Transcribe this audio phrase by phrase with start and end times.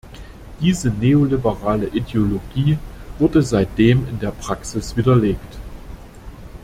[0.61, 2.79] Diese neoliberale Ideologie
[3.19, 5.57] wurde seitdem in der Praxis widerlegt.